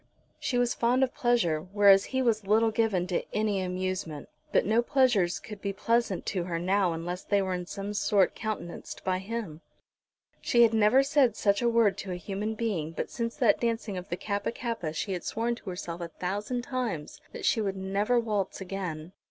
She 0.39 0.57
was 0.57 0.73
fond 0.73 1.03
of 1.03 1.13
pleasure, 1.13 1.61
whereas 1.61 2.05
he 2.05 2.23
was 2.23 2.47
little 2.47 2.71
given 2.71 3.05
to 3.05 3.23
any 3.35 3.61
amusement; 3.61 4.29
but 4.51 4.65
no 4.65 4.81
pleasures 4.81 5.37
could 5.39 5.61
be 5.61 5.73
pleasant 5.73 6.25
to 6.25 6.45
her 6.45 6.57
now 6.57 6.93
unless 6.93 7.21
they 7.23 7.39
were 7.39 7.53
in 7.53 7.67
some 7.67 7.93
sort 7.93 8.33
countenanced 8.33 9.03
by 9.03 9.19
him. 9.19 9.61
She 10.41 10.63
had 10.63 10.73
never 10.73 11.03
said 11.03 11.35
such 11.35 11.61
a 11.61 11.69
word 11.69 11.99
to 11.99 12.11
a 12.11 12.15
human 12.15 12.55
being, 12.55 12.93
but 12.93 13.11
since 13.11 13.35
that 13.35 13.59
dancing 13.59 13.95
of 13.95 14.09
the 14.09 14.17
Kappa 14.17 14.51
kappa 14.51 14.91
she 14.91 15.13
had 15.13 15.23
sworn 15.23 15.53
to 15.53 15.69
herself 15.69 16.01
a 16.01 16.07
thousand 16.07 16.63
times 16.63 17.21
that 17.31 17.45
she 17.45 17.61
would 17.61 17.77
never 17.77 18.19
waltz 18.19 18.59
again. 18.59 19.11